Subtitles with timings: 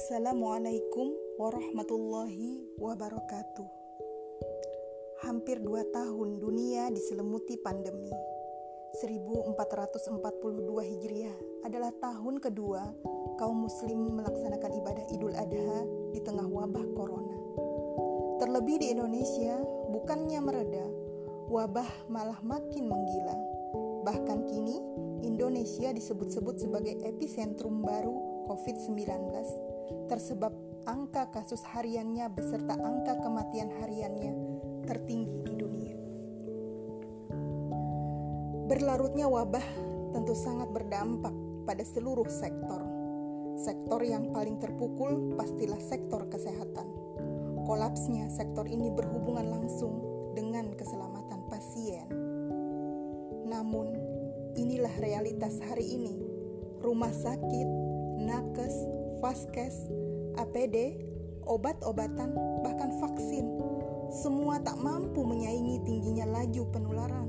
[0.00, 3.68] Assalamualaikum warahmatullahi wabarakatuh.
[5.28, 8.08] Hampir dua tahun dunia diselimuti pandemi.
[8.96, 10.24] 1442
[10.88, 11.36] Hijriah
[11.68, 12.96] adalah tahun kedua
[13.36, 15.84] kaum muslim melaksanakan ibadah Idul Adha
[16.16, 17.36] di tengah wabah corona.
[18.40, 19.60] Terlebih di Indonesia,
[19.92, 20.88] bukannya mereda,
[21.52, 23.36] wabah malah makin menggila.
[24.08, 24.80] Bahkan kini,
[25.28, 29.69] Indonesia disebut-sebut sebagai epicentrum baru COVID-19
[30.08, 30.52] tersebab
[30.88, 34.32] angka kasus hariannya beserta angka kematian hariannya
[34.88, 35.96] tertinggi di dunia.
[38.70, 39.66] Berlarutnya wabah
[40.14, 41.34] tentu sangat berdampak
[41.66, 42.82] pada seluruh sektor.
[43.60, 46.86] Sektor yang paling terpukul pastilah sektor kesehatan.
[47.66, 50.00] Kolapsnya sektor ini berhubungan langsung
[50.34, 52.08] dengan keselamatan pasien.
[53.46, 53.94] Namun,
[54.54, 56.16] inilah realitas hari ini.
[56.80, 57.68] Rumah sakit,
[58.22, 58.74] nakes,
[59.20, 59.86] vaskes,
[60.40, 60.96] APD,
[61.44, 62.32] obat-obatan,
[62.64, 63.46] bahkan vaksin.
[64.10, 67.28] Semua tak mampu menyaingi tingginya laju penularan.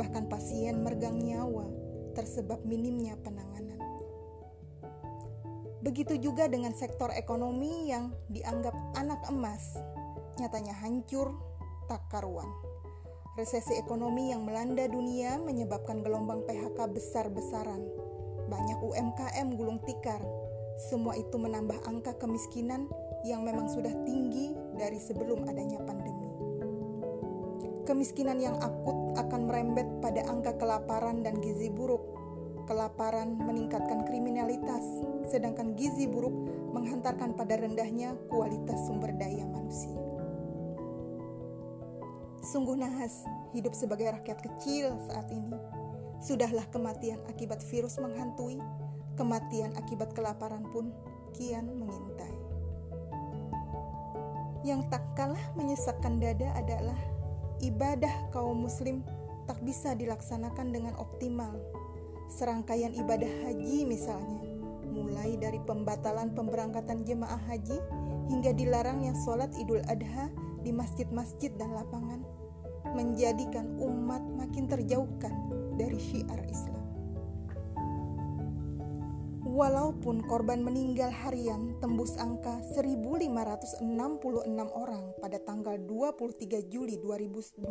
[0.00, 1.68] Bahkan pasien meregang nyawa
[2.16, 3.78] tersebab minimnya penanganan.
[5.84, 9.78] Begitu juga dengan sektor ekonomi yang dianggap anak emas,
[10.38, 11.34] nyatanya hancur
[11.86, 12.48] tak karuan.
[13.38, 17.86] Resesi ekonomi yang melanda dunia menyebabkan gelombang PHK besar-besaran.
[18.50, 20.18] Banyak UMKM gulung tikar,
[20.78, 22.86] semua itu menambah angka kemiskinan
[23.26, 26.30] yang memang sudah tinggi dari sebelum adanya pandemi.
[27.82, 32.14] Kemiskinan yang akut akan merembet pada angka kelaparan dan gizi buruk.
[32.70, 34.84] Kelaparan meningkatkan kriminalitas,
[35.26, 36.36] sedangkan gizi buruk
[36.70, 39.96] menghantarkan pada rendahnya kualitas sumber daya manusia.
[42.44, 45.56] Sungguh nahas hidup sebagai rakyat kecil saat ini.
[46.20, 48.60] Sudahlah kematian akibat virus menghantui,
[49.18, 50.94] Kematian akibat kelaparan pun
[51.34, 52.38] kian mengintai.
[54.62, 56.94] Yang tak kalah menyesakkan dada adalah
[57.58, 59.02] ibadah kaum muslim
[59.50, 61.50] tak bisa dilaksanakan dengan optimal.
[62.30, 64.38] Serangkaian ibadah haji misalnya,
[64.86, 67.80] mulai dari pembatalan pemberangkatan jemaah haji
[68.30, 70.30] hingga dilarangnya sholat idul adha
[70.62, 72.22] di masjid-masjid dan lapangan,
[72.94, 75.34] menjadikan umat makin terjauhkan
[75.74, 76.87] dari syiar Islam.
[79.58, 83.82] Walaupun korban meninggal harian tembus angka 1.566
[84.70, 87.66] orang pada tanggal 23 Juli 2021,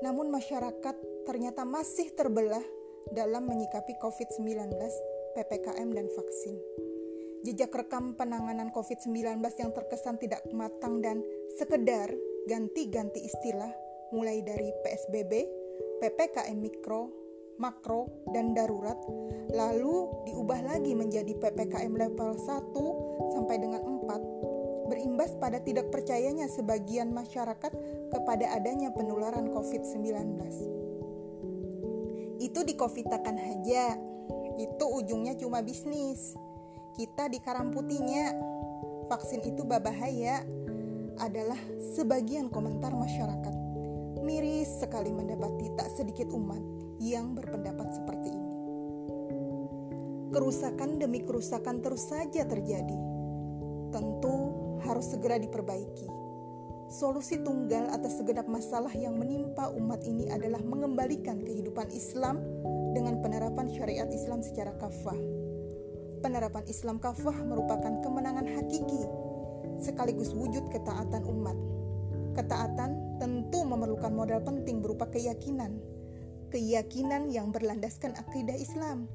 [0.00, 0.96] namun masyarakat
[1.28, 2.64] ternyata masih terbelah
[3.12, 4.72] dalam menyikapi COVID-19,
[5.36, 6.56] PPKM, dan vaksin.
[7.44, 11.20] Jejak rekam penanganan COVID-19 yang terkesan tidak matang dan
[11.60, 12.08] sekedar
[12.48, 13.76] ganti-ganti istilah
[14.16, 15.32] mulai dari PSBB,
[16.00, 17.17] PPKM Mikro,
[17.58, 18.96] makro, dan darurat,
[19.52, 27.12] lalu diubah lagi menjadi PPKM level 1 sampai dengan 4, berimbas pada tidak percayanya sebagian
[27.12, 27.72] masyarakat
[28.14, 30.38] kepada adanya penularan COVID-19.
[32.38, 33.98] Itu dikofitakan aja,
[34.56, 36.38] itu ujungnya cuma bisnis.
[36.94, 38.34] Kita di putihnya,
[39.06, 40.42] vaksin itu berbahaya,
[41.18, 41.58] adalah
[41.94, 43.54] sebagian komentar masyarakat.
[44.22, 46.60] Miris sekali mendapati tak sedikit umat
[46.98, 48.54] yang berpendapat seperti ini.
[50.28, 52.98] Kerusakan demi kerusakan terus saja terjadi.
[53.88, 54.36] Tentu
[54.84, 56.06] harus segera diperbaiki.
[56.88, 62.40] Solusi tunggal atas segenap masalah yang menimpa umat ini adalah mengembalikan kehidupan Islam
[62.96, 65.16] dengan penerapan syariat Islam secara kafah.
[66.24, 69.04] Penerapan Islam kafah merupakan kemenangan hakiki
[69.78, 71.56] sekaligus wujud ketaatan umat.
[72.34, 75.78] Ketaatan tentu memerlukan modal penting berupa keyakinan,
[76.48, 79.08] keyakinan yang berlandaskan akidah Islam,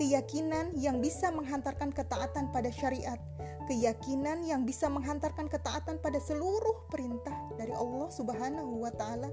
[0.00, 3.20] keyakinan yang bisa menghantarkan ketaatan pada syariat,
[3.68, 9.28] keyakinan yang bisa menghantarkan ketaatan pada seluruh perintah dari Allah Subhanahu wa taala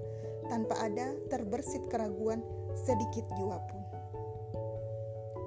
[0.52, 2.44] tanpa ada terbersit keraguan
[2.76, 3.82] sedikit jua pun.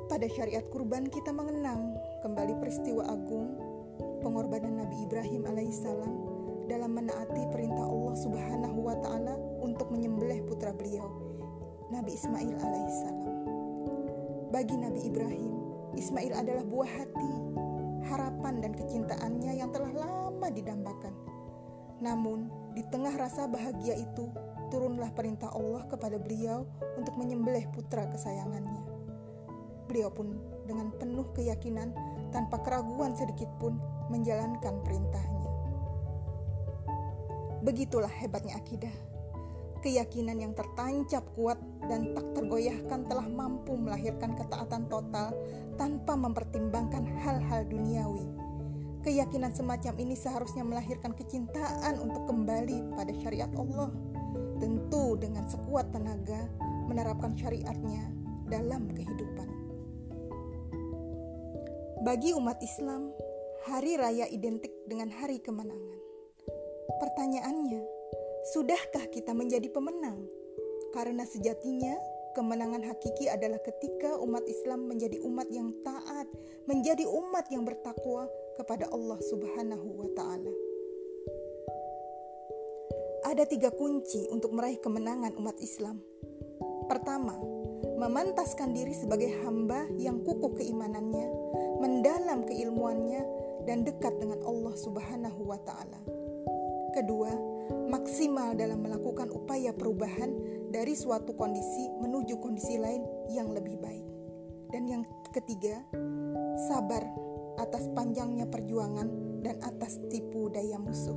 [0.08, 1.92] Pada syariat kurban kita mengenang
[2.24, 3.52] kembali peristiwa agung
[4.24, 6.14] pengorbanan Nabi Ibrahim alaihissalam
[6.64, 11.17] dalam menaati perintah Allah Subhanahu wa taala untuk menyembelih putra beliau
[11.88, 13.32] Nabi Ismail alaihissalam.
[14.52, 15.52] Bagi Nabi Ibrahim,
[15.96, 17.32] Ismail adalah buah hati,
[18.12, 21.16] harapan dan kecintaannya yang telah lama didambakan.
[22.04, 24.28] Namun, di tengah rasa bahagia itu,
[24.68, 26.68] turunlah perintah Allah kepada beliau
[27.00, 28.84] untuk menyembelih putra kesayangannya.
[29.88, 30.36] Beliau pun
[30.68, 31.96] dengan penuh keyakinan
[32.28, 33.80] tanpa keraguan sedikit pun
[34.12, 35.52] menjalankan perintahnya.
[37.64, 39.17] Begitulah hebatnya akidah
[39.80, 45.34] keyakinan yang tertancap kuat dan tak tergoyahkan telah mampu melahirkan ketaatan total
[45.78, 48.26] tanpa mempertimbangkan hal-hal duniawi.
[49.06, 53.94] Keyakinan semacam ini seharusnya melahirkan kecintaan untuk kembali pada syariat Allah,
[54.58, 56.50] tentu dengan sekuat tenaga
[56.90, 58.10] menerapkan syariatnya
[58.50, 59.48] dalam kehidupan.
[62.02, 63.14] Bagi umat Islam,
[63.70, 65.98] hari raya identik dengan hari kemenangan.
[66.98, 67.97] Pertanyaannya,
[68.54, 70.24] sudahkah kita menjadi pemenang?
[70.96, 72.00] Karena sejatinya
[72.32, 76.30] kemenangan hakiki adalah ketika umat Islam menjadi umat yang taat,
[76.64, 80.52] menjadi umat yang bertakwa kepada Allah Subhanahu wa Ta'ala.
[83.28, 86.00] Ada tiga kunci untuk meraih kemenangan umat Islam.
[86.88, 87.36] Pertama,
[88.00, 91.28] memantaskan diri sebagai hamba yang kukuh keimanannya,
[91.84, 93.20] mendalam keilmuannya,
[93.68, 96.00] dan dekat dengan Allah Subhanahu wa Ta'ala.
[96.96, 97.57] Kedua,
[97.88, 100.30] maksimal dalam melakukan upaya perubahan
[100.68, 104.06] dari suatu kondisi menuju kondisi lain yang lebih baik.
[104.68, 105.80] Dan yang ketiga,
[106.68, 107.00] sabar
[107.56, 109.08] atas panjangnya perjuangan
[109.40, 111.16] dan atas tipu daya musuh.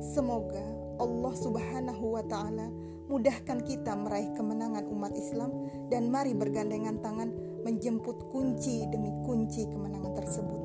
[0.00, 0.62] Semoga
[0.96, 2.68] Allah Subhanahu wa taala
[3.06, 5.52] mudahkan kita meraih kemenangan umat Islam
[5.88, 7.30] dan mari bergandengan tangan
[7.64, 10.62] menjemput kunci demi kunci kemenangan tersebut.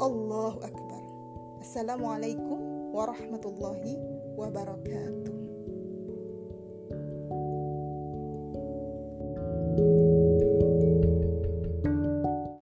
[0.00, 1.02] Allahu akbar.
[1.60, 3.98] Assalamualaikum warahmatullahi
[4.36, 5.49] wabarakatuh.